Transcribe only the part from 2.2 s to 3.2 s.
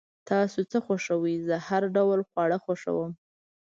خواړه خوښوم